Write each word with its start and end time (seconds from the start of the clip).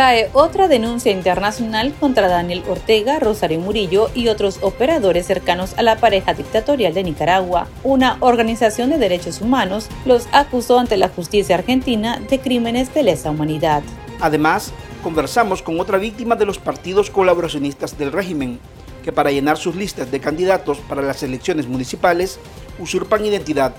cae 0.00 0.30
otra 0.32 0.66
denuncia 0.66 1.12
internacional 1.12 1.92
contra 2.00 2.26
Daniel 2.26 2.62
Ortega, 2.66 3.18
Rosario 3.18 3.60
Murillo 3.60 4.08
y 4.14 4.28
otros 4.28 4.58
operadores 4.62 5.26
cercanos 5.26 5.74
a 5.76 5.82
la 5.82 5.96
pareja 5.96 6.32
dictatorial 6.32 6.94
de 6.94 7.02
Nicaragua. 7.02 7.68
Una 7.84 8.16
organización 8.20 8.88
de 8.88 8.96
derechos 8.96 9.42
humanos 9.42 9.90
los 10.06 10.26
acusó 10.32 10.78
ante 10.78 10.96
la 10.96 11.10
justicia 11.10 11.56
argentina 11.56 12.18
de 12.18 12.40
crímenes 12.40 12.94
de 12.94 13.02
lesa 13.02 13.30
humanidad. 13.30 13.82
Además, 14.22 14.72
conversamos 15.02 15.60
con 15.60 15.78
otra 15.78 15.98
víctima 15.98 16.34
de 16.34 16.46
los 16.46 16.56
partidos 16.56 17.10
colaboracionistas 17.10 17.98
del 17.98 18.10
régimen, 18.10 18.58
que 19.04 19.12
para 19.12 19.30
llenar 19.30 19.58
sus 19.58 19.76
listas 19.76 20.10
de 20.10 20.18
candidatos 20.18 20.78
para 20.78 21.02
las 21.02 21.22
elecciones 21.22 21.66
municipales 21.66 22.40
usurpan 22.78 23.26
identidad 23.26 23.74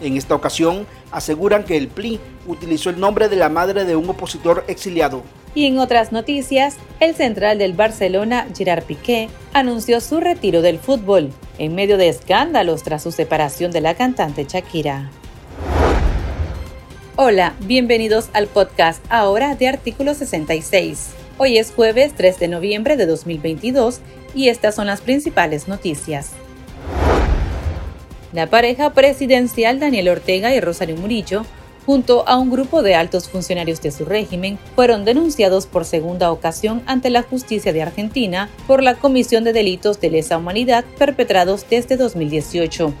en 0.00 0.16
esta 0.16 0.34
ocasión 0.34 0.86
aseguran 1.10 1.64
que 1.64 1.76
el 1.76 1.88
PLI 1.88 2.20
utilizó 2.46 2.90
el 2.90 3.00
nombre 3.00 3.28
de 3.28 3.36
la 3.36 3.48
madre 3.48 3.84
de 3.84 3.96
un 3.96 4.08
opositor 4.10 4.64
exiliado. 4.68 5.22
Y 5.54 5.66
en 5.66 5.78
otras 5.78 6.10
noticias, 6.10 6.76
el 6.98 7.14
central 7.14 7.58
del 7.58 7.74
Barcelona, 7.74 8.48
Gerard 8.56 8.82
Piqué, 8.84 9.28
anunció 9.52 10.00
su 10.00 10.18
retiro 10.18 10.62
del 10.62 10.80
fútbol 10.80 11.32
en 11.58 11.76
medio 11.76 11.96
de 11.96 12.08
escándalos 12.08 12.82
tras 12.82 13.04
su 13.04 13.12
separación 13.12 13.70
de 13.70 13.80
la 13.80 13.94
cantante 13.94 14.44
Shakira. 14.48 15.10
Hola, 17.14 17.54
bienvenidos 17.60 18.30
al 18.32 18.48
podcast 18.48 19.04
ahora 19.08 19.54
de 19.54 19.68
Artículo 19.68 20.14
66. 20.14 21.10
Hoy 21.38 21.58
es 21.58 21.70
jueves 21.72 22.14
3 22.16 22.40
de 22.40 22.48
noviembre 22.48 22.96
de 22.96 23.06
2022 23.06 24.00
y 24.34 24.48
estas 24.48 24.74
son 24.74 24.88
las 24.88 25.00
principales 25.00 25.68
noticias. 25.68 26.32
La 28.32 28.48
pareja 28.48 28.90
presidencial 28.90 29.78
Daniel 29.78 30.08
Ortega 30.08 30.52
y 30.52 30.58
Rosario 30.58 30.96
Murillo, 30.96 31.46
junto 31.86 32.26
a 32.28 32.38
un 32.38 32.50
grupo 32.50 32.82
de 32.82 32.94
altos 32.94 33.28
funcionarios 33.28 33.80
de 33.82 33.90
su 33.90 34.04
régimen, 34.04 34.58
fueron 34.74 35.04
denunciados 35.04 35.66
por 35.66 35.84
segunda 35.84 36.30
ocasión 36.32 36.82
ante 36.86 37.10
la 37.10 37.22
justicia 37.22 37.72
de 37.72 37.82
Argentina 37.82 38.48
por 38.66 38.82
la 38.82 38.94
comisión 38.94 39.44
de 39.44 39.52
delitos 39.52 40.00
de 40.00 40.10
lesa 40.10 40.38
humanidad 40.38 40.84
perpetrados 40.98 41.66
desde 41.68 41.96
2018. 41.96 42.92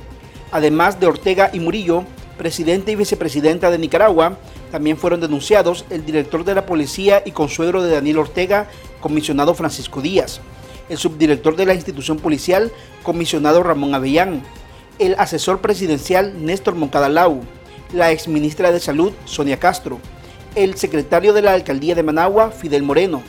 Además 0.52 1.00
de 1.00 1.06
Ortega 1.06 1.50
y 1.52 1.60
Murillo, 1.60 2.04
presidente 2.36 2.92
y 2.92 2.96
vicepresidenta 2.96 3.70
de 3.70 3.78
Nicaragua, 3.78 4.38
también 4.70 4.96
fueron 4.96 5.20
denunciados 5.20 5.84
el 5.90 6.04
director 6.04 6.44
de 6.44 6.54
la 6.54 6.66
policía 6.66 7.22
y 7.24 7.30
consuegro 7.30 7.82
de 7.82 7.92
Daniel 7.92 8.18
Ortega, 8.18 8.68
comisionado 9.00 9.54
Francisco 9.54 10.00
Díaz, 10.00 10.40
el 10.88 10.98
subdirector 10.98 11.56
de 11.56 11.66
la 11.66 11.74
institución 11.74 12.18
policial, 12.18 12.72
comisionado 13.02 13.62
Ramón 13.62 13.94
Avellán, 13.94 14.42
el 14.98 15.14
asesor 15.18 15.60
presidencial 15.60 16.44
Néstor 16.44 16.74
Moncada 16.74 17.08
Lau, 17.08 17.40
la 17.94 18.10
exministra 18.10 18.72
de 18.72 18.80
Salud 18.80 19.12
Sonia 19.24 19.58
Castro, 19.58 20.00
el 20.56 20.74
secretario 20.74 21.32
de 21.32 21.42
la 21.42 21.54
alcaldía 21.54 21.94
de 21.94 22.02
Managua 22.02 22.50
Fidel 22.50 22.82
Moreno, 22.82 23.22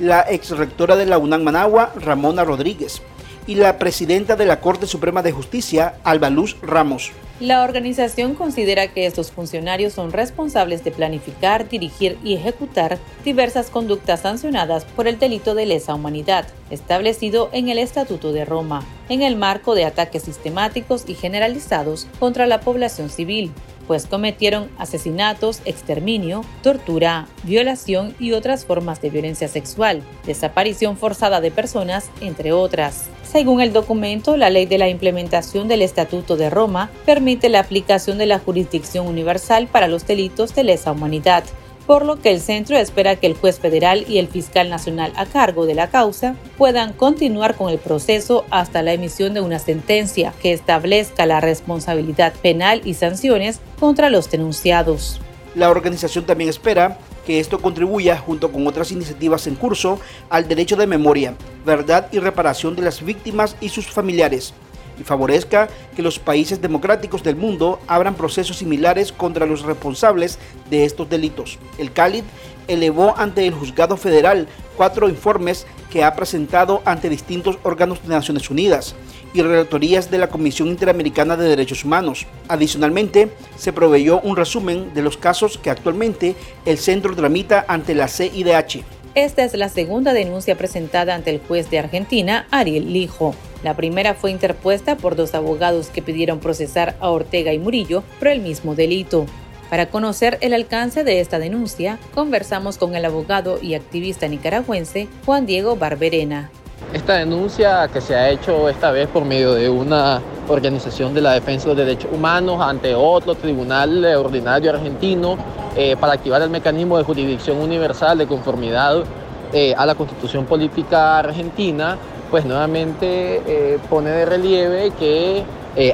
la 0.00 0.20
exrectora 0.22 0.96
de 0.96 1.06
la 1.06 1.18
UNAM 1.18 1.42
Managua 1.42 1.92
Ramona 1.96 2.44
Rodríguez 2.44 3.00
y 3.46 3.54
la 3.54 3.78
presidenta 3.78 4.36
de 4.36 4.44
la 4.44 4.60
Corte 4.60 4.86
Suprema 4.86 5.22
de 5.22 5.32
Justicia 5.32 5.94
Alba 6.04 6.30
Luz 6.30 6.56
Ramos. 6.62 7.12
La 7.40 7.62
organización 7.62 8.34
considera 8.34 8.88
que 8.88 9.06
estos 9.06 9.30
funcionarios 9.30 9.92
son 9.92 10.12
responsables 10.12 10.82
de 10.82 10.90
planificar, 10.90 11.68
dirigir 11.68 12.18
y 12.24 12.34
ejecutar 12.34 12.98
diversas 13.24 13.70
conductas 13.70 14.22
sancionadas 14.22 14.84
por 14.84 15.06
el 15.06 15.20
delito 15.20 15.54
de 15.54 15.66
lesa 15.66 15.94
humanidad, 15.94 16.48
establecido 16.70 17.48
en 17.52 17.68
el 17.68 17.78
Estatuto 17.78 18.32
de 18.32 18.44
Roma, 18.44 18.84
en 19.08 19.22
el 19.22 19.36
marco 19.36 19.76
de 19.76 19.84
ataques 19.84 20.24
sistemáticos 20.24 21.04
y 21.06 21.14
generalizados 21.14 22.08
contra 22.18 22.46
la 22.46 22.60
población 22.60 23.08
civil, 23.08 23.52
pues 23.88 24.06
cometieron 24.06 24.68
asesinatos, 24.78 25.62
exterminio, 25.64 26.44
tortura, 26.62 27.26
violación 27.42 28.14
y 28.20 28.32
otras 28.32 28.64
formas 28.64 29.00
de 29.00 29.10
violencia 29.10 29.48
sexual, 29.48 30.02
desaparición 30.26 30.96
forzada 30.96 31.40
de 31.40 31.50
personas, 31.50 32.10
entre 32.20 32.52
otras. 32.52 33.06
Según 33.24 33.60
el 33.60 33.72
documento, 33.72 34.36
la 34.36 34.50
ley 34.50 34.66
de 34.66 34.78
la 34.78 34.88
implementación 34.88 35.68
del 35.68 35.82
Estatuto 35.82 36.36
de 36.36 36.50
Roma 36.50 36.90
permite 37.04 37.48
la 37.48 37.60
aplicación 37.60 38.18
de 38.18 38.26
la 38.26 38.38
jurisdicción 38.38 39.06
universal 39.06 39.66
para 39.66 39.88
los 39.88 40.06
delitos 40.06 40.54
de 40.54 40.64
lesa 40.64 40.92
humanidad, 40.92 41.44
por 41.88 42.04
lo 42.04 42.20
que 42.20 42.30
el 42.30 42.42
centro 42.42 42.76
espera 42.76 43.16
que 43.16 43.26
el 43.26 43.34
juez 43.34 43.58
federal 43.58 44.04
y 44.06 44.18
el 44.18 44.28
fiscal 44.28 44.68
nacional 44.68 45.10
a 45.16 45.24
cargo 45.24 45.64
de 45.64 45.74
la 45.74 45.88
causa 45.88 46.36
puedan 46.58 46.92
continuar 46.92 47.56
con 47.56 47.70
el 47.70 47.78
proceso 47.78 48.44
hasta 48.50 48.82
la 48.82 48.92
emisión 48.92 49.32
de 49.32 49.40
una 49.40 49.58
sentencia 49.58 50.34
que 50.42 50.52
establezca 50.52 51.24
la 51.24 51.40
responsabilidad 51.40 52.34
penal 52.42 52.82
y 52.84 52.92
sanciones 52.92 53.60
contra 53.80 54.10
los 54.10 54.30
denunciados. 54.30 55.18
La 55.54 55.70
organización 55.70 56.26
también 56.26 56.50
espera 56.50 56.98
que 57.24 57.40
esto 57.40 57.58
contribuya, 57.58 58.18
junto 58.18 58.52
con 58.52 58.66
otras 58.66 58.92
iniciativas 58.92 59.46
en 59.46 59.54
curso, 59.54 59.98
al 60.28 60.46
derecho 60.46 60.76
de 60.76 60.86
memoria, 60.86 61.36
verdad 61.64 62.08
y 62.12 62.18
reparación 62.18 62.76
de 62.76 62.82
las 62.82 63.02
víctimas 63.02 63.56
y 63.62 63.70
sus 63.70 63.86
familiares 63.86 64.52
y 64.98 65.04
favorezca 65.04 65.68
que 65.94 66.02
los 66.02 66.18
países 66.18 66.60
democráticos 66.60 67.22
del 67.22 67.36
mundo 67.36 67.80
abran 67.86 68.14
procesos 68.14 68.58
similares 68.58 69.12
contra 69.12 69.46
los 69.46 69.62
responsables 69.62 70.38
de 70.70 70.84
estos 70.84 71.08
delitos. 71.08 71.58
El 71.78 71.92
Cálid 71.92 72.24
elevó 72.68 73.14
ante 73.16 73.46
el 73.46 73.54
juzgado 73.54 73.96
federal 73.96 74.46
cuatro 74.76 75.08
informes 75.08 75.66
que 75.90 76.04
ha 76.04 76.14
presentado 76.14 76.82
ante 76.84 77.08
distintos 77.08 77.58
órganos 77.62 78.02
de 78.02 78.08
Naciones 78.08 78.48
Unidas 78.50 78.94
y 79.34 79.42
relatorías 79.42 80.10
de 80.10 80.18
la 80.18 80.28
Comisión 80.28 80.68
Interamericana 80.68 81.36
de 81.36 81.48
Derechos 81.48 81.84
Humanos. 81.84 82.26
Adicionalmente, 82.48 83.30
se 83.56 83.72
proveyó 83.72 84.20
un 84.20 84.36
resumen 84.36 84.92
de 84.94 85.02
los 85.02 85.16
casos 85.16 85.58
que 85.58 85.70
actualmente 85.70 86.36
el 86.64 86.78
centro 86.78 87.14
tramita 87.14 87.64
ante 87.68 87.94
la 87.94 88.08
CIDH. 88.08 88.84
Esta 89.14 89.42
es 89.44 89.54
la 89.54 89.68
segunda 89.68 90.12
denuncia 90.12 90.56
presentada 90.56 91.14
ante 91.14 91.30
el 91.30 91.40
juez 91.40 91.70
de 91.70 91.78
Argentina, 91.78 92.46
Ariel 92.50 92.92
Lijo. 92.92 93.34
La 93.62 93.74
primera 93.74 94.14
fue 94.14 94.30
interpuesta 94.30 94.96
por 94.96 95.16
dos 95.16 95.34
abogados 95.34 95.88
que 95.88 96.02
pidieron 96.02 96.38
procesar 96.38 96.96
a 97.00 97.10
Ortega 97.10 97.52
y 97.52 97.58
Murillo 97.58 98.04
por 98.18 98.28
el 98.28 98.40
mismo 98.40 98.74
delito. 98.74 99.26
Para 99.70 99.90
conocer 99.90 100.38
el 100.40 100.54
alcance 100.54 101.04
de 101.04 101.20
esta 101.20 101.38
denuncia, 101.38 101.98
conversamos 102.14 102.78
con 102.78 102.94
el 102.94 103.04
abogado 103.04 103.58
y 103.60 103.74
activista 103.74 104.28
nicaragüense 104.28 105.08
Juan 105.26 105.46
Diego 105.46 105.76
Barberena. 105.76 106.50
Esta 106.94 107.16
denuncia 107.16 107.88
que 107.92 108.00
se 108.00 108.14
ha 108.14 108.30
hecho 108.30 108.68
esta 108.68 108.92
vez 108.92 109.08
por 109.08 109.24
medio 109.24 109.52
de 109.54 109.68
una 109.68 110.22
organización 110.48 111.14
de 111.14 111.20
la 111.20 111.32
defensa 111.32 111.68
de 111.68 111.74
los 111.74 111.86
derechos 111.86 112.10
humanos 112.12 112.60
ante 112.60 112.94
otro 112.94 113.34
tribunal 113.34 114.04
ordinario 114.04 114.70
argentino 114.70 115.36
eh, 115.76 115.96
para 115.98 116.14
activar 116.14 116.42
el 116.42 116.50
mecanismo 116.50 116.98
de 116.98 117.04
jurisdicción 117.04 117.58
universal 117.58 118.18
de 118.18 118.26
conformidad 118.26 119.04
eh, 119.52 119.74
a 119.76 119.86
la 119.86 119.94
constitución 119.94 120.44
política 120.44 121.18
argentina 121.18 121.96
pues 122.30 122.44
nuevamente 122.44 123.42
eh, 123.46 123.78
pone 123.88 124.10
de 124.10 124.26
relieve 124.26 124.90
que 124.98 125.44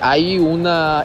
hay 0.00 0.38
una 0.38 1.04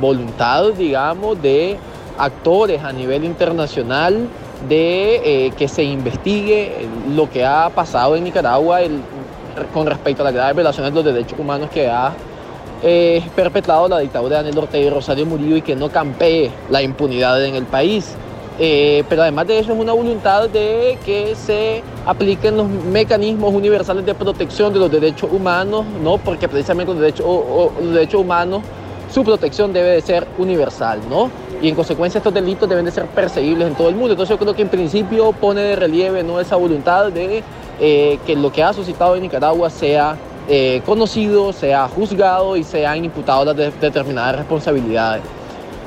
voluntad, 0.00 0.72
digamos, 0.78 1.42
de 1.42 1.76
actores 2.16 2.80
a 2.84 2.92
nivel 2.92 3.24
internacional 3.24 4.28
de 4.68 5.52
que 5.58 5.66
se 5.66 5.82
investigue 5.82 6.86
lo 7.12 7.28
que 7.28 7.44
ha 7.44 7.68
pasado 7.70 8.14
en 8.14 8.22
Nicaragua 8.22 8.78
con 9.74 9.84
respecto 9.84 10.22
a 10.22 10.26
las 10.26 10.34
graves 10.34 10.54
violaciones 10.54 10.92
de 10.92 11.02
los 11.02 11.12
derechos 11.12 11.36
humanos 11.40 11.70
que 11.70 11.88
ha 11.88 12.12
perpetrado 13.34 13.88
la 13.88 13.98
dictadura 13.98 14.38
de 14.38 14.44
Daniel 14.44 14.64
Ortega 14.64 14.86
y 14.86 14.90
Rosario 14.90 15.26
Murillo 15.26 15.56
y 15.56 15.62
que 15.62 15.76
no 15.76 15.90
campee 15.90 16.50
la 16.70 16.82
impunidad 16.82 17.44
en 17.44 17.54
el 17.54 17.64
país. 17.64 18.16
Eh, 18.62 19.04
pero 19.08 19.22
además 19.22 19.46
de 19.46 19.58
eso 19.58 19.72
es 19.72 19.78
una 19.78 19.94
voluntad 19.94 20.50
de 20.50 20.98
que 21.06 21.34
se 21.34 21.82
apliquen 22.04 22.58
los 22.58 22.68
mecanismos 22.68 23.54
universales 23.54 24.04
de 24.04 24.14
protección 24.14 24.70
de 24.74 24.78
los 24.78 24.90
derechos 24.90 25.30
humanos, 25.32 25.86
¿no? 26.02 26.18
porque 26.18 26.46
precisamente 26.46 26.92
los 26.92 27.00
derechos, 27.00 27.26
los 27.80 27.94
derechos 27.94 28.20
humanos, 28.20 28.60
su 29.10 29.24
protección 29.24 29.72
debe 29.72 29.92
de 29.92 30.02
ser 30.02 30.26
universal, 30.36 31.00
¿no? 31.08 31.30
y 31.62 31.70
en 31.70 31.74
consecuencia 31.74 32.18
estos 32.18 32.34
delitos 32.34 32.68
deben 32.68 32.84
de 32.84 32.90
ser 32.90 33.06
perseguibles 33.06 33.66
en 33.68 33.74
todo 33.74 33.88
el 33.88 33.94
mundo. 33.94 34.10
Entonces 34.10 34.36
yo 34.36 34.38
creo 34.38 34.54
que 34.54 34.62
en 34.62 34.68
principio 34.68 35.32
pone 35.32 35.62
de 35.62 35.76
relieve 35.76 36.22
¿no? 36.22 36.38
esa 36.38 36.56
voluntad 36.56 37.10
de 37.10 37.42
eh, 37.80 38.18
que 38.26 38.36
lo 38.36 38.52
que 38.52 38.62
ha 38.62 38.74
suscitado 38.74 39.16
en 39.16 39.22
Nicaragua 39.22 39.70
sea 39.70 40.16
eh, 40.52 40.82
conocido, 40.84 41.52
sea 41.52 41.86
juzgado 41.86 42.56
y 42.56 42.64
sean 42.64 43.04
imputadas 43.04 43.56
las 43.56 43.80
determinadas 43.80 44.34
responsabilidades. 44.36 45.22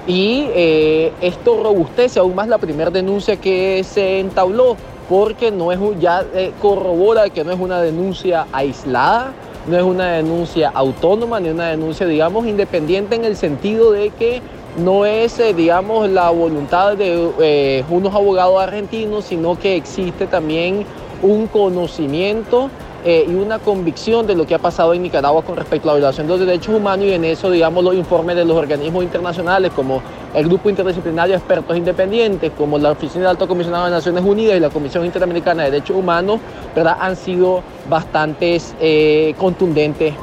Y 0.08 0.48
eh, 0.54 1.12
esto 1.22 1.62
robustece 1.62 2.20
aún 2.20 2.34
más 2.36 2.48
la 2.48 2.58
primera 2.58 2.90
denuncia 2.90 3.36
que 3.36 3.84
se 3.84 4.20
entabló, 4.20 4.78
porque 5.10 5.52
no 5.52 5.72
es, 5.72 5.80
ya 6.00 6.24
eh, 6.34 6.52
corrobora 6.62 7.30
que 7.30 7.44
no 7.44 7.52
es 7.52 7.60
una 7.60 7.82
denuncia 7.82 8.48
aislada, 8.54 9.34
no 9.68 9.78
es 9.78 9.84
una 9.84 10.14
denuncia 10.14 10.72
autónoma, 10.74 11.42
ni 11.42 11.50
una 11.50 11.68
denuncia, 11.68 12.06
digamos, 12.06 12.46
independiente 12.48 13.16
en 13.16 13.26
el 13.26 13.36
sentido 13.36 13.92
de 13.92 14.12
que 14.12 14.42
no 14.78 15.06
es, 15.06 15.40
eh, 15.40 15.54
digamos, 15.54 16.10
la 16.10 16.30
voluntad 16.30 16.98
de 16.98 17.84
unos 17.90 18.16
abogados 18.16 18.62
argentinos, 18.62 19.26
sino 19.26 19.58
que 19.58 19.76
existe 19.76 20.26
también 20.26 20.86
un 21.22 21.48
conocimiento 21.48 22.70
eh, 23.06 23.26
y 23.28 23.34
una 23.34 23.60
convicción 23.60 24.26
de 24.26 24.36
lo 24.36 24.48
que 24.48 24.56
ha 24.56 24.60
pasado 24.60 24.94
en 24.94 25.02
Nicaragua 25.04 25.44
con 25.44 25.58
respecto 25.58 25.90
a 25.90 25.94
la 25.94 25.98
violación 25.98 26.26
de 26.26 26.38
los 26.38 26.40
derechos 26.40 26.74
humanos 26.74 27.06
y 27.06 27.14
en 27.14 27.26
eso, 27.26 27.52
digamos, 27.52 27.84
los 27.84 27.96
informes 27.96 28.36
de 28.36 28.46
los 28.46 28.56
organismos 28.56 29.04
internacionales 29.04 29.72
como 29.76 30.02
el 30.34 30.48
Grupo 30.48 30.70
Interdisciplinario 30.70 31.34
de 31.34 31.38
Expertos 31.38 31.76
Independientes, 31.76 32.52
como 32.58 32.78
la 32.78 32.92
Oficina 32.92 33.24
del 33.24 33.32
Alto 33.32 33.48
Comisionado 33.48 33.86
de 33.86 33.92
Naciones 33.92 34.24
Unidas 34.24 34.56
y 34.56 34.60
la 34.60 34.70
Comisión 34.70 35.06
Interamericana 35.06 35.64
de 35.64 35.72
Derechos 35.72 35.98
Humanos, 35.98 36.40
¿verdad? 36.76 36.98
han 37.00 37.16
sido 37.16 37.62
bastante 37.90 38.60
eh, 38.80 39.36
contundentes 39.38 40.14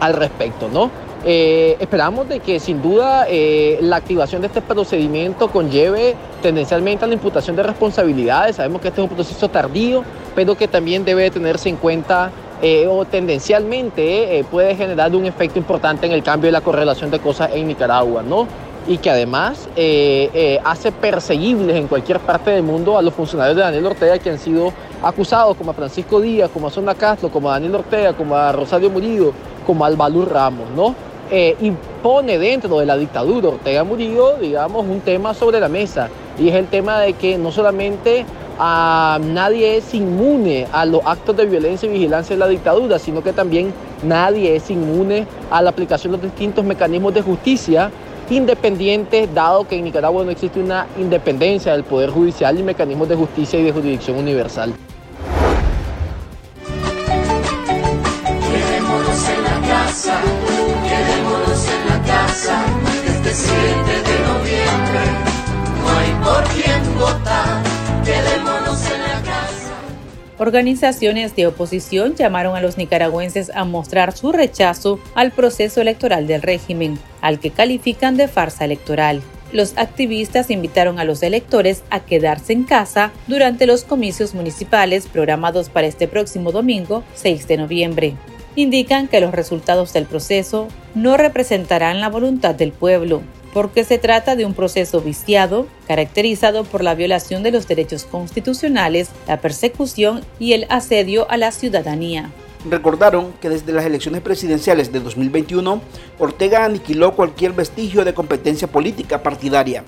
al 0.00 0.14
respecto, 0.14 0.68
¿no? 0.68 1.03
Eh, 1.26 1.76
esperamos 1.80 2.28
de 2.28 2.40
que 2.40 2.60
sin 2.60 2.82
duda 2.82 3.26
la 3.80 3.96
activación 3.96 4.42
de 4.42 4.48
este 4.48 4.60
procedimiento 4.60 5.48
conlleve 5.48 6.14
tendencialmente 6.42 7.04
a 7.04 7.08
la 7.08 7.14
imputación 7.14 7.56
de 7.56 7.62
responsabilidades. 7.62 8.56
Sabemos 8.56 8.80
que 8.80 8.88
este 8.88 9.00
es 9.00 9.08
un 9.08 9.14
proceso 9.14 9.48
tardío, 9.48 10.04
pero 10.34 10.54
que 10.54 10.68
también 10.68 11.04
debe 11.04 11.30
tenerse 11.30 11.68
en 11.68 11.76
cuenta 11.76 12.30
eh, 12.62 12.86
o 12.86 13.04
tendencialmente 13.04 14.38
eh, 14.38 14.44
puede 14.44 14.76
generar 14.76 15.14
un 15.14 15.26
efecto 15.26 15.58
importante 15.58 16.06
en 16.06 16.12
el 16.12 16.22
cambio 16.22 16.48
de 16.48 16.52
la 16.52 16.60
correlación 16.60 17.10
de 17.10 17.18
cosas 17.18 17.50
en 17.52 17.66
Nicaragua, 17.66 18.22
¿no? 18.22 18.46
Y 18.86 18.98
que 18.98 19.10
además 19.10 19.68
eh, 19.76 20.60
hace 20.64 20.92
perseguibles 20.92 21.76
en 21.76 21.88
cualquier 21.88 22.20
parte 22.20 22.52
del 22.52 22.62
mundo 22.62 22.96
a 22.96 23.02
los 23.02 23.12
funcionarios 23.12 23.56
de 23.56 23.62
Daniel 23.62 23.86
Ortega 23.86 24.18
que 24.18 24.30
han 24.30 24.38
sido 24.38 24.72
acusados, 25.02 25.56
como 25.56 25.72
a 25.72 25.74
Francisco 25.74 26.20
Díaz, 26.20 26.50
como 26.52 26.68
a 26.68 26.70
Zona 26.70 26.94
Castro, 26.94 27.28
como 27.28 27.50
a 27.50 27.54
Daniel 27.54 27.74
Ortega, 27.76 28.12
como 28.12 28.36
a 28.36 28.52
Rosario 28.52 28.88
Murillo, 28.88 29.32
como 29.66 29.84
a 29.84 29.88
Albalur 29.88 30.32
Ramos, 30.32 30.70
¿no? 30.76 30.94
Y 31.30 31.72
pone 32.02 32.38
dentro 32.38 32.78
de 32.78 32.86
la 32.86 32.96
dictadura 32.96 33.48
Ortega 33.48 33.82
Murillo, 33.84 34.36
digamos, 34.36 34.84
un 34.86 35.00
tema 35.00 35.34
sobre 35.34 35.60
la 35.60 35.68
mesa. 35.68 36.08
Y 36.38 36.48
es 36.48 36.54
el 36.54 36.66
tema 36.66 37.00
de 37.00 37.14
que 37.14 37.38
no 37.38 37.50
solamente 37.50 38.24
nadie 38.58 39.76
es 39.76 39.94
inmune 39.94 40.66
a 40.72 40.84
los 40.84 41.00
actos 41.04 41.36
de 41.36 41.46
violencia 41.46 41.88
y 41.88 41.92
vigilancia 41.92 42.36
de 42.36 42.40
la 42.40 42.48
dictadura, 42.48 42.98
sino 42.98 43.22
que 43.22 43.32
también 43.32 43.72
nadie 44.02 44.54
es 44.54 44.70
inmune 44.70 45.26
a 45.50 45.62
la 45.62 45.70
aplicación 45.70 46.12
de 46.12 46.18
los 46.18 46.26
distintos 46.26 46.64
mecanismos 46.64 47.14
de 47.14 47.22
justicia 47.22 47.90
independientes, 48.30 49.32
dado 49.34 49.68
que 49.68 49.76
en 49.76 49.84
Nicaragua 49.84 50.24
no 50.24 50.30
existe 50.30 50.58
una 50.58 50.86
independencia 50.98 51.72
del 51.72 51.84
Poder 51.84 52.10
Judicial 52.10 52.58
y 52.58 52.62
mecanismos 52.62 53.08
de 53.08 53.16
justicia 53.16 53.58
y 53.58 53.64
de 53.64 53.72
jurisdicción 53.72 54.16
universal. 54.16 54.72
Organizaciones 70.38 71.36
de 71.36 71.46
oposición 71.46 72.16
llamaron 72.16 72.56
a 72.56 72.60
los 72.60 72.76
nicaragüenses 72.76 73.50
a 73.54 73.64
mostrar 73.64 74.16
su 74.16 74.32
rechazo 74.32 74.98
al 75.14 75.30
proceso 75.30 75.80
electoral 75.80 76.26
del 76.26 76.42
régimen, 76.42 76.98
al 77.20 77.38
que 77.38 77.50
califican 77.50 78.16
de 78.16 78.26
farsa 78.26 78.64
electoral. 78.64 79.22
Los 79.52 79.78
activistas 79.78 80.50
invitaron 80.50 80.98
a 80.98 81.04
los 81.04 81.22
electores 81.22 81.84
a 81.88 82.00
quedarse 82.00 82.52
en 82.52 82.64
casa 82.64 83.12
durante 83.28 83.66
los 83.68 83.84
comicios 83.84 84.34
municipales 84.34 85.06
programados 85.06 85.68
para 85.68 85.86
este 85.86 86.08
próximo 86.08 86.50
domingo 86.50 87.04
6 87.14 87.46
de 87.46 87.56
noviembre. 87.56 88.14
Indican 88.56 89.06
que 89.06 89.20
los 89.20 89.30
resultados 89.30 89.92
del 89.92 90.06
proceso 90.06 90.66
no 90.96 91.16
representarán 91.16 92.00
la 92.00 92.08
voluntad 92.08 92.56
del 92.56 92.72
pueblo, 92.72 93.22
porque 93.54 93.84
se 93.84 93.98
trata 93.98 94.34
de 94.34 94.44
un 94.44 94.52
proceso 94.52 95.00
viciado, 95.00 95.68
caracterizado 95.86 96.64
por 96.64 96.82
la 96.82 96.96
violación 96.96 97.44
de 97.44 97.52
los 97.52 97.68
derechos 97.68 98.04
constitucionales, 98.04 99.10
la 99.28 99.40
persecución 99.40 100.22
y 100.40 100.54
el 100.54 100.66
asedio 100.68 101.30
a 101.30 101.36
la 101.36 101.52
ciudadanía. 101.52 102.30
Recordaron 102.68 103.32
que 103.40 103.50
desde 103.50 103.72
las 103.72 103.84
elecciones 103.84 104.22
presidenciales 104.22 104.92
de 104.92 104.98
2021, 104.98 105.80
Ortega 106.18 106.64
aniquiló 106.64 107.14
cualquier 107.14 107.52
vestigio 107.52 108.04
de 108.04 108.12
competencia 108.12 108.66
política 108.66 109.22
partidaria 109.22 109.84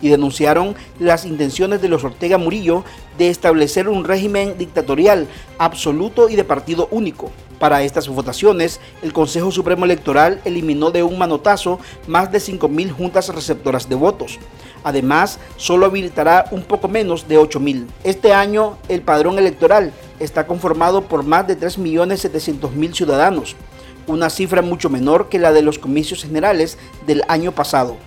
y 0.00 0.08
denunciaron 0.08 0.74
las 0.98 1.26
intenciones 1.26 1.82
de 1.82 1.88
los 1.88 2.04
Ortega 2.04 2.38
Murillo 2.38 2.84
de 3.18 3.28
establecer 3.28 3.88
un 3.88 4.04
régimen 4.04 4.56
dictatorial 4.56 5.26
absoluto 5.58 6.30
y 6.30 6.36
de 6.36 6.44
partido 6.44 6.88
único. 6.90 7.30
Para 7.60 7.82
estas 7.82 8.08
votaciones, 8.08 8.80
el 9.02 9.12
Consejo 9.12 9.50
Supremo 9.50 9.84
Electoral 9.84 10.40
eliminó 10.46 10.90
de 10.90 11.02
un 11.02 11.18
manotazo 11.18 11.78
más 12.06 12.32
de 12.32 12.38
5.000 12.38 12.90
juntas 12.90 13.28
receptoras 13.28 13.86
de 13.86 13.96
votos. 13.96 14.38
Además, 14.82 15.38
solo 15.58 15.84
habilitará 15.84 16.46
un 16.52 16.62
poco 16.62 16.88
menos 16.88 17.28
de 17.28 17.38
8.000. 17.38 17.86
Este 18.02 18.32
año, 18.32 18.78
el 18.88 19.02
padrón 19.02 19.38
electoral 19.38 19.92
está 20.20 20.46
conformado 20.46 21.02
por 21.02 21.22
más 21.22 21.46
de 21.46 21.58
3.700.000 21.58 22.94
ciudadanos, 22.94 23.56
una 24.06 24.30
cifra 24.30 24.62
mucho 24.62 24.88
menor 24.88 25.28
que 25.28 25.38
la 25.38 25.52
de 25.52 25.60
los 25.60 25.78
comicios 25.78 26.22
generales 26.22 26.78
del 27.06 27.24
año 27.28 27.52
pasado. 27.52 27.98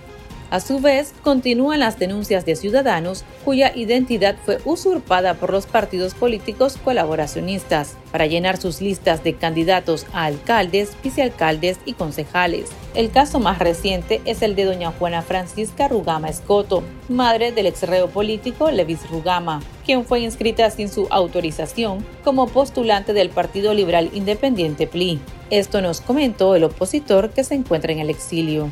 A 0.50 0.60
su 0.60 0.78
vez, 0.78 1.12
continúan 1.22 1.80
las 1.80 1.98
denuncias 1.98 2.44
de 2.44 2.54
ciudadanos 2.54 3.24
cuya 3.44 3.72
identidad 3.74 4.36
fue 4.44 4.58
usurpada 4.64 5.34
por 5.34 5.50
los 5.50 5.66
partidos 5.66 6.14
políticos 6.14 6.78
colaboracionistas 6.82 7.96
para 8.12 8.26
llenar 8.26 8.58
sus 8.58 8.80
listas 8.80 9.24
de 9.24 9.34
candidatos 9.34 10.06
a 10.12 10.24
alcaldes, 10.26 10.96
vicealcaldes 11.02 11.78
y 11.84 11.94
concejales. 11.94 12.70
El 12.94 13.10
caso 13.10 13.40
más 13.40 13.58
reciente 13.58 14.20
es 14.24 14.42
el 14.42 14.54
de 14.54 14.64
doña 14.64 14.92
Juana 14.92 15.22
Francisca 15.22 15.88
Rugama 15.88 16.28
Escoto, 16.28 16.84
madre 17.08 17.50
del 17.50 17.66
exreo 17.66 18.08
político 18.08 18.70
Levis 18.70 19.10
Rugama, 19.10 19.60
quien 19.84 20.04
fue 20.04 20.20
inscrita 20.20 20.70
sin 20.70 20.88
su 20.88 21.08
autorización 21.10 22.06
como 22.22 22.46
postulante 22.46 23.12
del 23.12 23.30
Partido 23.30 23.74
Liberal 23.74 24.10
Independiente 24.12 24.86
PLI. 24.86 25.18
Esto 25.50 25.80
nos 25.80 26.00
comentó 26.00 26.54
el 26.54 26.64
opositor 26.64 27.30
que 27.30 27.42
se 27.42 27.54
encuentra 27.54 27.92
en 27.92 27.98
el 27.98 28.10
exilio 28.10 28.70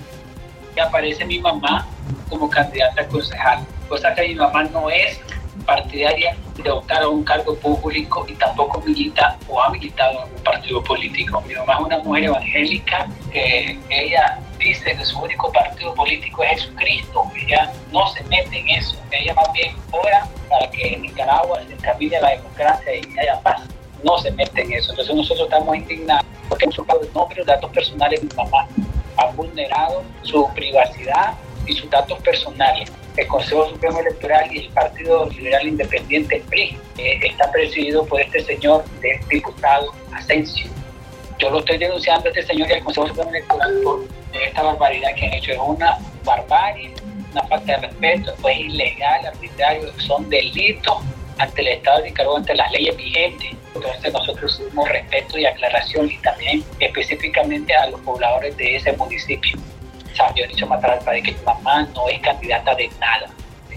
que 0.74 0.80
aparece 0.80 1.24
mi 1.24 1.38
mamá 1.38 1.86
como 2.28 2.48
candidata 2.48 3.02
a 3.02 3.08
concejal, 3.08 3.66
cosa 3.88 4.14
que 4.14 4.28
mi 4.28 4.34
mamá 4.34 4.64
no 4.64 4.88
es 4.90 5.20
partidaria 5.66 6.36
de 6.62 6.70
optar 6.70 7.02
a 7.02 7.08
un 7.08 7.24
cargo 7.24 7.54
público 7.56 8.26
y 8.28 8.34
tampoco 8.34 8.80
milita 8.80 9.36
o 9.48 9.62
ha 9.62 9.70
militado 9.70 10.24
en 10.26 10.34
un 10.34 10.42
partido 10.42 10.82
político. 10.82 11.40
Mi 11.42 11.54
mamá 11.54 11.74
es 11.74 11.80
una 11.80 11.98
mujer 11.98 12.24
evangélica 12.24 13.06
que 13.30 13.78
ella 13.90 14.38
dice 14.58 14.96
que 14.96 15.04
su 15.04 15.18
único 15.18 15.52
partido 15.52 15.94
político 15.94 16.42
es 16.44 16.62
Jesucristo, 16.62 17.30
ella 17.36 17.72
no 17.92 18.06
se 18.08 18.22
mete 18.24 18.58
en 18.58 18.68
eso, 18.70 18.96
ella 19.10 19.34
más 19.34 19.52
bien 19.52 19.74
ora 19.90 20.26
para 20.48 20.70
que 20.70 20.94
en 20.94 21.02
Nicaragua 21.02 21.60
se 21.66 21.74
encamine 21.74 22.20
la 22.20 22.30
democracia 22.30 22.94
y 22.94 23.18
haya 23.18 23.40
paz. 23.40 23.62
No 24.04 24.18
se 24.18 24.32
mete 24.32 24.62
en 24.62 24.72
eso. 24.72 24.90
Entonces 24.90 25.14
nosotros 25.14 25.46
estamos 25.46 25.76
indignados 25.76 26.26
porque 26.48 26.64
hemos 26.64 27.14
nombre 27.14 27.36
y 27.36 27.38
los 27.38 27.46
datos 27.46 27.70
personales 27.70 28.20
de 28.20 28.26
mi 28.26 28.34
mamá 28.34 28.66
ha 29.22 29.26
vulnerado 29.32 30.02
su 30.22 30.48
privacidad 30.54 31.34
y 31.66 31.74
sus 31.74 31.88
datos 31.90 32.18
personales. 32.20 32.90
El 33.16 33.26
Consejo 33.26 33.68
Supremo 33.68 34.00
Electoral 34.00 34.54
y 34.54 34.66
el 34.66 34.68
Partido 34.70 35.28
Liberal 35.30 35.68
Independiente 35.68 36.42
PRI 36.48 36.78
eh, 36.98 37.20
está 37.22 37.50
presidido 37.52 38.04
por 38.06 38.20
este 38.20 38.42
señor 38.44 38.84
de 39.00 39.20
diputado 39.30 39.92
Asensio. 40.12 40.70
Yo 41.38 41.50
lo 41.50 41.58
estoy 41.58 41.78
denunciando 41.78 42.28
este 42.28 42.42
señor 42.42 42.70
y 42.70 42.72
al 42.74 42.84
Consejo 42.84 43.08
Supremo 43.08 43.30
Electoral 43.30 43.80
por 43.84 44.00
esta 44.32 44.62
barbaridad 44.62 45.14
que 45.14 45.26
han 45.26 45.34
hecho. 45.34 45.52
Es 45.52 45.58
una 45.58 45.98
barbarie, 46.24 46.94
una 47.32 47.42
falta 47.44 47.72
de 47.72 47.86
respeto, 47.88 48.34
es 48.48 48.58
ilegal, 48.58 49.26
arbitrario, 49.26 49.92
son 50.00 50.28
delitos 50.30 50.98
ante 51.38 51.60
el 51.60 51.68
Estado 51.68 51.98
de 51.98 52.04
Nicaragua, 52.04 52.38
ante 52.38 52.54
las 52.54 52.70
leyes 52.72 52.96
vigentes. 52.96 53.50
Entonces 53.74 54.12
respeto 54.86 55.38
y 55.38 55.46
aclaración 55.46 56.10
y 56.10 56.18
también 56.18 56.64
específicamente 56.80 57.74
a 57.74 57.88
los 57.90 58.00
pobladores 58.00 58.56
de 58.56 58.76
ese 58.76 58.92
municipio. 58.92 59.58
San 60.14 60.34
Dionisio 60.34 60.66
Mataral 60.66 61.00
para 61.04 61.20
que 61.20 61.32
mi 61.32 61.40
mamá 61.44 61.88
no 61.94 62.08
es 62.08 62.20
candidata 62.20 62.74
de 62.74 62.88
nada. 63.00 63.30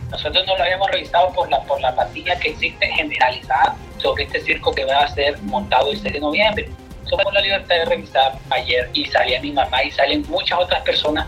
Nosotros 0.10 0.46
no 0.46 0.56
lo 0.58 0.64
habíamos 0.64 0.90
revisado 0.92 1.32
por 1.34 1.50
la, 1.50 1.62
por 1.64 1.80
la 1.82 1.94
que 2.40 2.50
existe 2.50 2.88
generalizada 2.88 3.76
sobre 3.98 4.24
este 4.24 4.42
circo 4.42 4.74
que 4.74 4.86
va 4.86 5.00
a 5.00 5.08
ser 5.08 5.40
montado 5.44 5.92
el 5.92 6.00
6 6.00 6.14
de 6.14 6.20
noviembre. 6.20 6.70
Somos 7.06 7.34
la 7.34 7.42
libertad 7.42 7.76
de 7.76 7.86
revisar 7.86 8.38
ayer 8.50 8.90
y 8.94 9.06
salía 9.06 9.42
mi 9.42 9.52
mamá 9.52 9.84
y 9.84 9.92
salen 9.92 10.26
muchas 10.28 10.60
otras 10.60 10.82
personas 10.84 11.28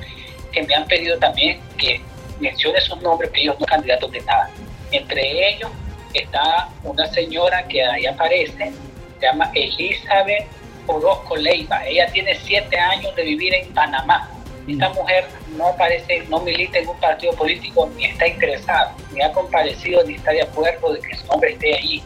que 0.51 0.63
me 0.63 0.73
han 0.73 0.85
pedido 0.87 1.17
también 1.17 1.59
que 1.77 2.01
mencione 2.39 2.79
sus 2.81 3.01
nombres, 3.01 3.31
que 3.31 3.41
ellos 3.41 3.55
no 3.59 3.59
son 3.59 3.67
candidatos 3.67 4.11
de 4.11 4.21
nada. 4.21 4.49
Entre 4.91 5.49
ellos 5.49 5.71
está 6.13 6.69
una 6.83 7.05
señora 7.07 7.67
que 7.67 7.83
ahí 7.83 8.05
aparece, 8.05 8.73
se 9.19 9.25
llama 9.25 9.51
Elizabeth 9.53 10.45
Orozco 10.87 11.35
Leiva. 11.35 11.85
Ella 11.85 12.07
tiene 12.11 12.35
siete 12.35 12.77
años 12.77 13.15
de 13.15 13.23
vivir 13.23 13.53
en 13.53 13.73
Panamá. 13.73 14.29
Esta 14.67 14.89
mujer 14.89 15.25
no 15.55 15.67
aparece, 15.67 16.25
no 16.29 16.41
milita 16.41 16.79
en 16.79 16.89
un 16.89 16.97
partido 16.99 17.33
político, 17.33 17.89
ni 17.95 18.05
está 18.05 18.27
interesada, 18.27 18.93
ni 19.13 19.21
ha 19.21 19.31
comparecido, 19.31 20.03
ni 20.03 20.15
está 20.15 20.31
de 20.31 20.41
acuerdo 20.41 20.93
de 20.93 20.99
que 20.99 21.15
su 21.15 21.25
nombre 21.27 21.51
esté 21.53 21.75
allí. 21.75 22.03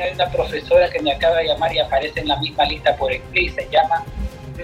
Hay 0.00 0.12
una 0.14 0.30
profesora 0.30 0.88
que 0.88 1.02
me 1.02 1.12
acaba 1.12 1.38
de 1.38 1.48
llamar 1.48 1.74
y 1.74 1.80
aparece 1.80 2.20
en 2.20 2.28
la 2.28 2.36
misma 2.36 2.64
lista 2.64 2.96
por 2.96 3.12
escrito, 3.12 3.56
se 3.56 3.68
llama 3.70 4.04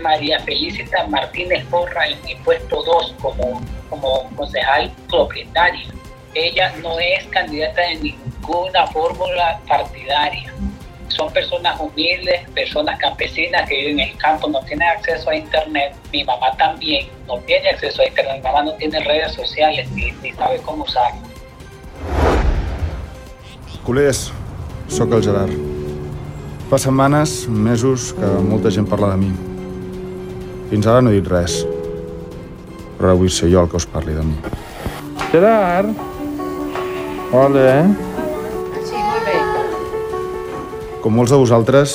María 0.00 0.38
Felicita 0.40 1.06
Martínez 1.08 1.64
Porra 1.66 2.06
en 2.06 2.18
el 2.28 2.36
puesto 2.44 2.82
2 2.82 3.14
como, 3.20 3.60
como 3.90 4.30
concejal 4.36 4.92
propietaria. 5.08 5.88
Ella 6.32 6.72
no 6.80 6.98
es 7.00 7.24
candidata 7.26 7.82
de 7.82 7.96
ningún 7.96 8.26
una 8.48 8.86
fórmula 8.88 9.60
partidaria. 9.66 10.52
Son 11.08 11.32
personas 11.32 11.80
humildes, 11.80 12.48
personas 12.54 12.98
campesinas 12.98 13.68
que 13.68 13.76
viven 13.76 14.00
en 14.00 14.10
el 14.10 14.16
campo, 14.18 14.48
no 14.48 14.60
tienen 14.60 14.88
acceso 14.88 15.30
a 15.30 15.36
internet. 15.36 15.94
Mi 16.12 16.24
mamá 16.24 16.56
también 16.56 17.06
no 17.26 17.38
tiene 17.40 17.68
acceso 17.70 18.02
a 18.02 18.06
internet, 18.06 18.36
mi 18.36 18.42
mamá 18.42 18.62
no 18.62 18.72
tiene 18.74 19.00
redes 19.00 19.32
sociales 19.32 19.90
ni, 19.92 20.12
ni 20.22 20.32
sabe 20.32 20.58
cómo 20.64 20.84
usarlas. 20.84 21.22
Culers, 23.84 24.32
sóc 24.88 25.12
el 25.12 25.22
Gerard. 25.22 25.52
Fa 26.66 26.78
setmanes, 26.78 27.46
mesos, 27.46 28.12
que 28.18 28.26
molta 28.42 28.72
gent 28.74 28.88
parla 28.90 29.12
de 29.12 29.20
mi. 29.20 29.28
Fins 30.72 30.88
ara 30.90 30.98
no 30.98 31.12
he 31.12 31.20
dit 31.20 31.28
res. 31.30 31.60
Però 32.98 33.14
vull 33.14 33.30
ser 33.30 33.52
jo 33.52 33.62
el 33.62 33.70
que 33.70 33.78
us 33.78 33.86
parli 33.86 34.16
de 34.16 34.26
mi. 34.26 34.34
Gerard? 35.30 35.94
Hola. 37.30 37.78
Sí, 37.86 38.05
Com 41.06 41.14
molts 41.14 41.30
de 41.30 41.36
vosaltres, 41.38 41.92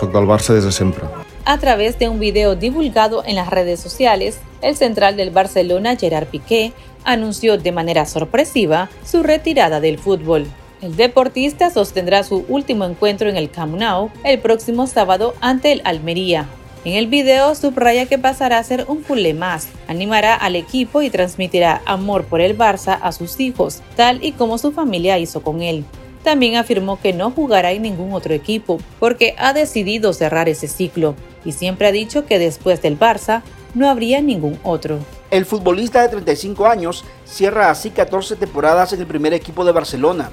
del 0.00 0.24
Barça 0.24 0.54
des 0.56 0.64
de 0.64 0.70
sempre. 0.72 1.04
A 1.44 1.58
través 1.58 1.98
de 1.98 2.08
un 2.08 2.18
video 2.18 2.54
divulgado 2.56 3.22
en 3.26 3.34
las 3.34 3.50
redes 3.50 3.78
sociales, 3.78 4.40
el 4.62 4.74
central 4.74 5.18
del 5.18 5.28
Barcelona, 5.28 5.96
Gerard 5.96 6.28
Piqué, 6.28 6.72
anunció 7.04 7.58
de 7.58 7.72
manera 7.72 8.06
sorpresiva 8.06 8.88
su 9.04 9.22
retirada 9.22 9.80
del 9.80 9.98
fútbol. 9.98 10.46
El 10.80 10.96
deportista 10.96 11.68
sostendrá 11.68 12.22
su 12.22 12.46
último 12.48 12.86
encuentro 12.86 13.28
en 13.28 13.36
el 13.36 13.50
Camp 13.50 13.74
Nou 13.76 14.10
el 14.24 14.38
próximo 14.38 14.86
sábado 14.86 15.34
ante 15.42 15.70
el 15.70 15.82
Almería. 15.84 16.48
En 16.86 16.94
el 16.94 17.08
video 17.08 17.54
subraya 17.54 18.06
que 18.06 18.16
pasará 18.16 18.56
a 18.56 18.64
ser 18.64 18.86
un 18.88 19.02
culé 19.02 19.34
más, 19.34 19.68
animará 19.88 20.34
al 20.34 20.56
equipo 20.56 21.02
y 21.02 21.10
transmitirá 21.10 21.82
amor 21.84 22.24
por 22.24 22.40
el 22.40 22.56
Barça 22.56 22.98
a 23.02 23.12
sus 23.12 23.40
hijos, 23.40 23.82
tal 23.94 24.24
y 24.24 24.32
como 24.32 24.56
su 24.56 24.72
familia 24.72 25.18
hizo 25.18 25.42
con 25.42 25.60
él. 25.60 25.84
También 26.22 26.56
afirmó 26.56 27.00
que 27.00 27.12
no 27.12 27.30
jugará 27.30 27.72
en 27.72 27.82
ningún 27.82 28.12
otro 28.12 28.32
equipo, 28.32 28.78
porque 29.00 29.34
ha 29.38 29.52
decidido 29.52 30.12
cerrar 30.12 30.48
ese 30.48 30.68
ciclo, 30.68 31.16
y 31.44 31.52
siempre 31.52 31.88
ha 31.88 31.92
dicho 31.92 32.26
que 32.26 32.38
después 32.38 32.80
del 32.80 32.98
Barça 32.98 33.42
no 33.74 33.88
habría 33.88 34.20
ningún 34.20 34.58
otro. 34.62 34.98
El 35.30 35.46
futbolista 35.46 36.02
de 36.02 36.10
35 36.10 36.66
años 36.66 37.04
cierra 37.24 37.70
así 37.70 37.90
14 37.90 38.36
temporadas 38.36 38.92
en 38.92 39.00
el 39.00 39.06
primer 39.06 39.32
equipo 39.32 39.64
de 39.64 39.72
Barcelona, 39.72 40.30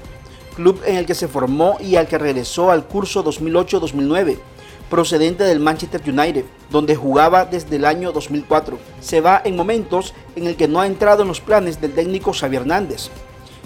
club 0.54 0.80
en 0.86 0.96
el 0.96 1.06
que 1.06 1.14
se 1.14 1.26
formó 1.26 1.78
y 1.80 1.96
al 1.96 2.06
que 2.06 2.18
regresó 2.18 2.70
al 2.70 2.86
curso 2.86 3.24
2008-2009, 3.24 4.36
procedente 4.90 5.44
del 5.44 5.60
Manchester 5.60 6.02
United, 6.06 6.44
donde 6.70 6.96
jugaba 6.96 7.46
desde 7.46 7.76
el 7.76 7.84
año 7.84 8.12
2004. 8.12 8.78
Se 9.00 9.20
va 9.20 9.40
en 9.44 9.56
momentos 9.56 10.14
en 10.36 10.46
el 10.46 10.56
que 10.56 10.68
no 10.68 10.80
ha 10.80 10.86
entrado 10.86 11.22
en 11.22 11.28
los 11.28 11.40
planes 11.40 11.80
del 11.80 11.92
técnico 11.92 12.32
Xavi 12.32 12.56
Hernández, 12.56 13.08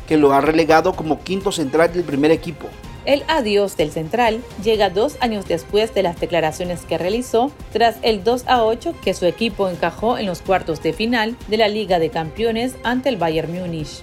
que 0.07 0.17
lo 0.17 0.33
ha 0.33 0.41
relegado 0.41 0.95
como 0.95 1.21
quinto 1.23 1.53
central 1.53 1.93
del 1.93 2.05
primer 2.05 2.31
equipo. 2.31 2.69
El 3.05 3.23
adiós 3.29 3.77
del 3.77 3.91
central 3.91 4.41
llega 4.63 4.89
dos 4.89 5.19
años 5.21 5.47
después 5.47 5.93
de 5.95 6.03
las 6.03 6.19
declaraciones 6.19 6.87
que 6.87 6.97
realizó 6.97 7.51
tras 7.73 7.97
el 8.01 8.25
2 8.25 8.45
a 8.49 8.65
8 8.65 8.95
que 9.03 9.13
su 9.13 9.27
equipo 9.27 9.69
encajó 9.69 10.17
en 10.17 10.25
los 10.25 10.41
cuartos 10.41 10.83
de 10.83 10.95
final 10.95 11.37
de 11.49 11.59
la 11.59 11.69
Liga 11.69 11.99
de 11.99 12.09
Campeones 12.09 12.77
ante 12.83 13.11
el 13.11 13.19
Bayern 13.19 13.53
Múnich. 13.53 14.03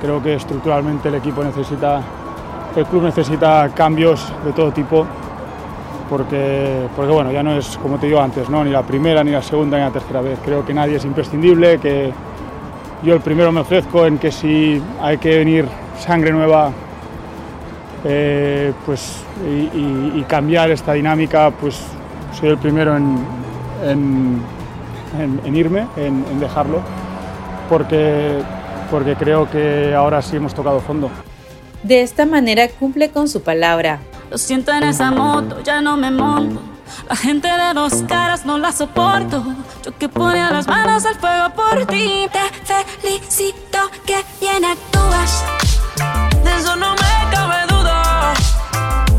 Creo 0.00 0.20
que 0.20 0.34
estructuralmente 0.34 1.08
el 1.08 1.14
equipo 1.14 1.44
necesita, 1.44 2.02
el 2.74 2.84
club 2.86 3.04
necesita 3.04 3.70
cambios 3.72 4.26
de 4.44 4.52
todo 4.52 4.72
tipo, 4.72 5.06
porque, 6.10 6.88
porque 6.96 7.12
bueno, 7.12 7.30
ya 7.30 7.44
no 7.44 7.56
es 7.56 7.76
como 7.78 7.98
te 7.98 8.06
digo 8.06 8.20
antes, 8.20 8.48
¿no? 8.50 8.64
ni 8.64 8.70
la 8.72 8.82
primera, 8.82 9.22
ni 9.22 9.30
la 9.30 9.42
segunda, 9.42 9.78
ni 9.78 9.84
la 9.84 9.92
tercera 9.92 10.20
vez. 10.20 10.40
Creo 10.44 10.64
que 10.64 10.74
nadie 10.74 10.96
es 10.96 11.04
imprescindible, 11.04 11.78
que 11.78 12.12
yo 13.04 13.14
el 13.14 13.20
primero 13.20 13.52
me 13.52 13.60
ofrezco 13.60 14.06
en 14.06 14.18
que 14.18 14.32
si 14.32 14.82
hay 15.00 15.18
que 15.18 15.38
venir 15.38 15.66
sangre 16.00 16.32
nueva 16.32 16.72
eh, 18.04 18.72
pues, 18.84 19.22
y, 19.46 19.78
y, 19.78 20.12
y, 20.16 20.24
cambiar 20.28 20.70
esta 20.70 20.92
dinámica, 20.92 21.50
pues 21.50 21.80
soy 22.38 22.50
el 22.50 22.58
primero 22.58 22.96
en, 22.96 23.18
en, 23.82 24.42
en, 25.18 25.40
en 25.44 25.56
irme, 25.56 25.86
en, 25.96 26.38
dejarlo, 26.38 26.80
porque, 27.68 28.40
porque 28.90 29.14
creo 29.16 29.50
que 29.50 29.94
ahora 29.94 30.20
sí 30.20 30.36
hemos 30.36 30.52
tocado 30.52 30.80
fondo. 30.80 31.10
De 31.82 32.02
esta 32.02 32.26
manera 32.26 32.68
cumple 32.68 33.10
con 33.10 33.28
su 33.28 33.42
palabra. 33.42 34.00
Lo 34.30 34.36
siento 34.36 34.72
en 34.72 34.82
esa 34.84 35.10
moto, 35.10 35.62
ya 35.62 35.80
no 35.80 35.96
me 35.96 36.10
monto. 36.10 36.73
La 37.08 37.16
gente 37.16 37.48
de 37.48 37.74
dos 37.74 38.02
caras 38.08 38.46
no 38.46 38.58
la 38.58 38.72
soporto. 38.72 39.44
Yo 39.84 39.96
que 39.98 40.08
ponía 40.08 40.50
las 40.50 40.66
manos 40.66 41.04
al 41.04 41.16
fuego 41.16 41.50
por 41.54 41.86
ti. 41.86 42.26
Te 42.32 42.84
felicito 43.00 43.78
que 44.06 44.24
bien 44.40 44.64
actúas. 44.64 45.44
De 46.42 46.56
eso 46.56 46.76
no 46.76 46.92
me 46.92 47.30
cabe 47.30 47.66
duda. 47.68 48.34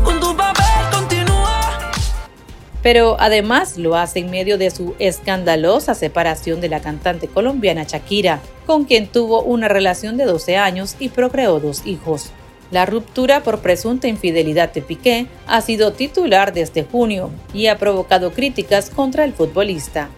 Con 0.04 0.18
tu 0.20 0.36
papel 0.36 0.64
continúa. 0.90 1.60
Pero 2.82 3.16
además 3.20 3.78
lo 3.78 3.96
hace 3.96 4.20
en 4.20 4.30
medio 4.30 4.58
de 4.58 4.70
su 4.70 4.94
escandalosa 4.98 5.94
separación 5.94 6.60
de 6.60 6.68
la 6.68 6.80
cantante 6.80 7.28
colombiana 7.28 7.84
Shakira, 7.84 8.40
con 8.66 8.84
quien 8.84 9.06
tuvo 9.06 9.42
una 9.42 9.68
relación 9.68 10.16
de 10.16 10.24
12 10.24 10.56
años 10.56 10.96
y 10.98 11.08
procreó 11.08 11.60
dos 11.60 11.86
hijos. 11.86 12.32
La 12.70 12.84
ruptura 12.84 13.42
por 13.42 13.60
presunta 13.60 14.08
infidelidad 14.08 14.72
de 14.72 14.82
Piqué 14.82 15.26
ha 15.46 15.60
sido 15.60 15.92
titular 15.92 16.52
desde 16.52 16.82
junio 16.82 17.30
y 17.54 17.68
ha 17.68 17.78
provocado 17.78 18.32
críticas 18.32 18.90
contra 18.90 19.24
el 19.24 19.32
futbolista. 19.32 20.08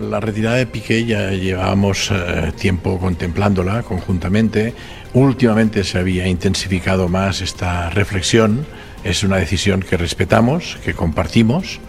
La 0.00 0.20
retirada 0.20 0.56
de 0.56 0.66
Piqué 0.66 1.04
ya 1.04 1.30
llevábamos 1.30 2.10
eh, 2.10 2.52
tiempo 2.58 2.98
contemplándola 2.98 3.82
conjuntamente. 3.82 4.74
Últimamente 5.14 5.84
se 5.84 5.98
había 5.98 6.26
intensificado 6.26 7.08
más 7.08 7.40
esta 7.42 7.90
reflexión. 7.90 8.66
Es 9.04 9.22
una 9.22 9.36
decisión 9.36 9.80
que 9.80 9.96
respetamos, 9.96 10.78
que 10.84 10.94
compartimos 10.94 11.80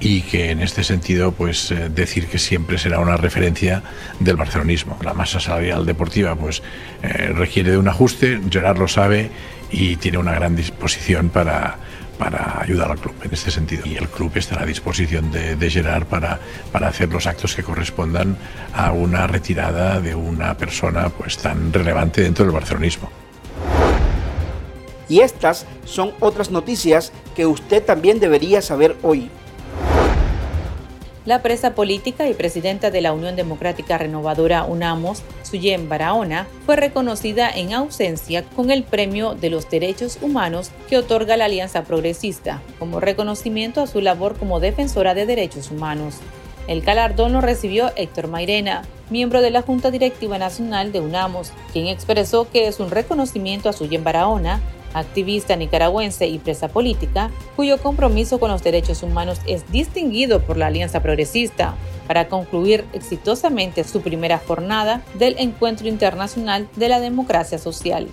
y 0.00 0.22
que 0.22 0.50
en 0.50 0.60
este 0.60 0.84
sentido 0.84 1.32
pues 1.32 1.70
eh, 1.70 1.88
decir 1.88 2.26
que 2.26 2.38
siempre 2.38 2.78
será 2.78 3.00
una 3.00 3.16
referencia 3.16 3.82
del 4.20 4.36
barcelonismo. 4.36 4.98
La 5.02 5.14
masa 5.14 5.40
salarial 5.40 5.86
deportiva 5.86 6.34
pues 6.36 6.62
eh, 7.02 7.32
requiere 7.34 7.72
de 7.72 7.78
un 7.78 7.88
ajuste, 7.88 8.40
Gerard 8.50 8.78
lo 8.78 8.88
sabe 8.88 9.30
y 9.70 9.96
tiene 9.96 10.18
una 10.18 10.34
gran 10.34 10.54
disposición 10.54 11.30
para, 11.30 11.78
para 12.18 12.60
ayudar 12.60 12.90
al 12.90 12.98
club 12.98 13.14
en 13.24 13.32
este 13.32 13.50
sentido. 13.50 13.84
Y 13.86 13.96
el 13.96 14.08
club 14.08 14.32
estará 14.34 14.62
a 14.62 14.66
disposición 14.66 15.30
de, 15.32 15.56
de 15.56 15.70
Gerard 15.70 16.04
para, 16.04 16.40
para 16.72 16.88
hacer 16.88 17.08
los 17.10 17.26
actos 17.26 17.54
que 17.54 17.62
correspondan 17.62 18.36
a 18.74 18.92
una 18.92 19.26
retirada 19.26 20.00
de 20.00 20.14
una 20.14 20.56
persona 20.56 21.08
pues 21.08 21.38
tan 21.38 21.72
relevante 21.72 22.22
dentro 22.22 22.44
del 22.44 22.52
barcelonismo. 22.52 23.10
Y 25.08 25.20
estas 25.20 25.66
son 25.84 26.12
otras 26.20 26.50
noticias 26.50 27.12
que 27.36 27.46
usted 27.46 27.82
también 27.82 28.18
debería 28.18 28.60
saber 28.60 28.96
hoy. 29.02 29.30
La 31.26 31.42
presa 31.42 31.74
política 31.74 32.28
y 32.28 32.34
presidenta 32.34 32.92
de 32.92 33.00
la 33.00 33.12
Unión 33.12 33.34
Democrática 33.34 33.98
Renovadora 33.98 34.62
UNAMOS, 34.62 35.24
Suyen 35.42 35.88
Barahona, 35.88 36.46
fue 36.64 36.76
reconocida 36.76 37.50
en 37.50 37.74
ausencia 37.74 38.44
con 38.54 38.70
el 38.70 38.84
Premio 38.84 39.34
de 39.34 39.50
los 39.50 39.68
Derechos 39.68 40.18
Humanos 40.22 40.70
que 40.88 40.96
otorga 40.96 41.36
la 41.36 41.46
Alianza 41.46 41.82
Progresista, 41.82 42.62
como 42.78 43.00
reconocimiento 43.00 43.82
a 43.82 43.88
su 43.88 44.00
labor 44.00 44.38
como 44.38 44.60
defensora 44.60 45.14
de 45.14 45.26
derechos 45.26 45.72
humanos. 45.72 46.18
El 46.68 46.82
galardón 46.82 47.32
lo 47.32 47.40
recibió 47.40 47.90
Héctor 47.96 48.28
Mairena, 48.28 48.82
miembro 49.10 49.42
de 49.42 49.50
la 49.50 49.62
Junta 49.62 49.90
Directiva 49.90 50.38
Nacional 50.38 50.92
de 50.92 51.00
UNAMOS, 51.00 51.50
quien 51.72 51.88
expresó 51.88 52.48
que 52.48 52.68
es 52.68 52.78
un 52.78 52.92
reconocimiento 52.92 53.68
a 53.68 53.72
Suyen 53.72 54.04
Barahona 54.04 54.60
activista 54.98 55.56
nicaragüense 55.56 56.26
y 56.26 56.38
presa 56.38 56.68
política, 56.68 57.30
cuyo 57.54 57.78
compromiso 57.78 58.40
con 58.40 58.50
los 58.50 58.62
derechos 58.62 59.02
humanos 59.02 59.40
es 59.46 59.70
distinguido 59.70 60.40
por 60.40 60.56
la 60.56 60.66
Alianza 60.66 61.02
Progresista, 61.02 61.74
para 62.06 62.28
concluir 62.28 62.84
exitosamente 62.92 63.84
su 63.84 64.00
primera 64.00 64.38
jornada 64.38 65.02
del 65.14 65.36
Encuentro 65.38 65.88
Internacional 65.88 66.68
de 66.76 66.88
la 66.88 67.00
Democracia 67.00 67.58
Social. 67.58 68.08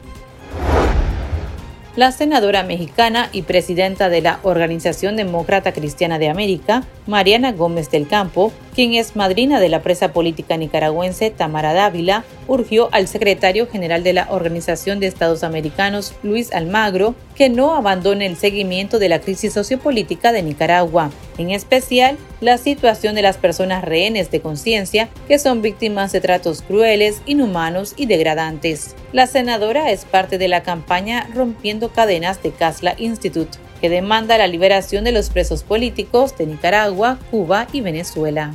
La 1.96 2.12
senadora 2.12 2.64
mexicana 2.64 3.30
y 3.32 3.44
presidenta 3.44 4.10
de 4.10 4.22
la 4.22 4.40
Organización 4.42 5.16
Demócrata 5.16 5.74
Cristiana 5.74 6.18
de 6.18 6.28
América, 6.28 6.84
Mariana 7.06 7.52
Gómez 7.52 7.92
del 7.92 8.08
Campo, 8.08 8.52
quien 8.74 8.94
es 8.94 9.16
madrina 9.16 9.60
de 9.60 9.70
la 9.70 9.82
presa 9.82 10.12
política 10.12 10.58
nicaragüense 10.58 11.30
Tamara 11.30 11.74
Dávila, 11.74 12.26
urgió 12.48 12.90
al 12.92 13.08
secretario 13.08 13.68
general 13.68 14.04
de 14.04 14.14
la 14.14 14.28
Organización 14.30 15.00
de 15.00 15.08
Estados 15.08 15.44
Americanos, 15.44 16.14
Luis 16.24 16.52
Almagro, 16.52 17.16
que 17.36 17.50
no 17.50 17.76
abandone 17.76 18.26
el 18.26 18.36
seguimiento 18.36 19.00
de 19.00 19.10
la 19.10 19.20
crisis 19.20 19.54
sociopolítica 19.54 20.32
de 20.32 20.44
Nicaragua, 20.44 21.12
en 21.38 21.52
especial 21.52 22.18
la 22.42 22.58
situación 22.58 23.16
de 23.16 23.22
las 23.22 23.38
personas 23.38 23.84
rehenes 23.84 24.30
de 24.32 24.42
conciencia 24.42 25.10
que 25.28 25.40
son 25.40 25.62
víctimas 25.62 26.12
de 26.12 26.22
tratos 26.22 26.62
crueles, 26.62 27.22
inhumanos 27.26 27.94
y 27.96 28.06
degradantes. 28.06 28.96
La 29.12 29.28
senadora 29.28 29.92
es 29.92 30.06
parte 30.06 30.38
de 30.38 30.48
la 30.48 30.64
campaña 30.64 31.28
Rompiendo 31.34 31.90
Cadenas 31.90 32.44
de 32.44 32.52
Casla 32.52 32.96
Institute 32.98 33.58
que 33.84 33.90
demanda 33.90 34.38
la 34.38 34.48
liberación 34.48 35.04
de 35.04 35.12
los 35.12 35.30
presos 35.30 35.64
políticos 35.64 36.38
de 36.38 36.46
Nicaragua, 36.46 37.18
Cuba 37.30 37.68
y 37.74 37.82
Venezuela. 37.82 38.54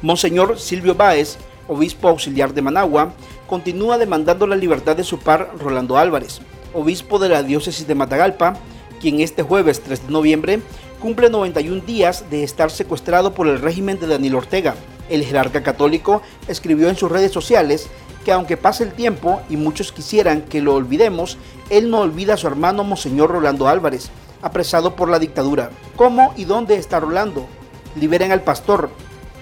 Monseñor 0.00 0.60
Silvio 0.60 0.94
Báez, 0.94 1.36
obispo 1.66 2.06
auxiliar 2.06 2.54
de 2.54 2.62
Managua, 2.62 3.14
continúa 3.48 3.98
demandando 3.98 4.46
la 4.46 4.54
libertad 4.54 4.94
de 4.94 5.02
su 5.02 5.18
par 5.18 5.50
Rolando 5.58 5.98
Álvarez, 5.98 6.40
obispo 6.72 7.18
de 7.18 7.30
la 7.30 7.42
diócesis 7.42 7.88
de 7.88 7.96
Matagalpa, 7.96 8.60
quien 9.00 9.18
este 9.18 9.42
jueves 9.42 9.80
3 9.80 10.06
de 10.06 10.12
noviembre 10.12 10.60
cumple 11.00 11.28
91 11.28 11.80
días 11.80 12.30
de 12.30 12.44
estar 12.44 12.70
secuestrado 12.70 13.34
por 13.34 13.48
el 13.48 13.60
régimen 13.60 13.98
de 13.98 14.06
Daniel 14.06 14.36
Ortega. 14.36 14.76
El 15.10 15.24
jerarca 15.24 15.64
católico 15.64 16.22
escribió 16.46 16.88
en 16.88 16.96
sus 16.96 17.10
redes 17.10 17.32
sociales 17.32 17.88
que 18.26 18.32
aunque 18.32 18.56
pase 18.56 18.82
el 18.82 18.90
tiempo 18.90 19.40
y 19.48 19.56
muchos 19.56 19.92
quisieran 19.92 20.42
que 20.42 20.60
lo 20.60 20.74
olvidemos, 20.74 21.38
él 21.70 21.90
no 21.90 22.00
olvida 22.00 22.34
a 22.34 22.36
su 22.36 22.48
hermano 22.48 22.82
Monseñor 22.82 23.30
Rolando 23.30 23.68
Álvarez, 23.68 24.10
apresado 24.42 24.96
por 24.96 25.08
la 25.08 25.20
dictadura. 25.20 25.70
¿Cómo 25.94 26.34
y 26.36 26.44
dónde 26.44 26.74
está 26.74 26.98
Rolando? 26.98 27.46
Liberen 27.94 28.32
al 28.32 28.42
pastor. 28.42 28.90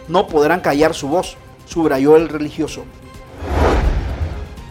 No 0.07 0.26
podrán 0.26 0.61
callar 0.61 0.93
su 0.93 1.09
voz, 1.09 1.38
subrayó 1.64 2.17
el 2.17 2.29
religioso. 2.29 2.85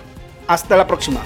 Hasta 0.48 0.78
la 0.78 0.88
próxima. 0.88 1.22